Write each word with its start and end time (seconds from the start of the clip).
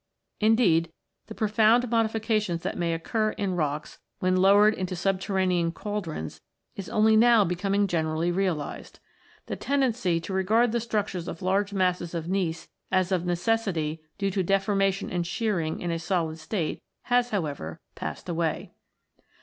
In 0.39 0.55
deed, 0.55 0.91
the 1.27 1.35
profound 1.35 1.91
modifications 1.91 2.63
that 2.63 2.75
may 2.75 2.95
occur 2.95 3.33
in 3.33 3.55
rocks 3.55 3.99
when 4.17 4.35
lowered 4.35 4.73
into 4.73 4.95
subterranean 4.95 5.71
cauldrons 5.71 6.41
is 6.75 6.89
only 6.89 7.15
now 7.15 7.45
becoming 7.45 7.85
generally 7.85 8.31
realised. 8.31 8.99
The 9.45 9.55
tendency 9.55 10.19
to 10.19 10.33
regard 10.33 10.71
the 10.71 10.79
structures 10.79 11.27
of 11.27 11.43
large 11.43 11.71
masses 11.71 12.15
of 12.15 12.27
gneiss 12.27 12.67
as 12.91 13.11
of 13.11 13.27
necessity 13.27 14.01
due 14.17 14.31
to 14.31 14.41
deformation 14.41 15.11
and 15.11 15.27
shearing 15.27 15.79
in 15.79 15.91
a 15.91 15.99
solid 15.99 16.39
state 16.39 16.81
has, 17.03 17.29
however, 17.29 17.79
passed 17.93 18.25
awaydoe). 18.25 18.71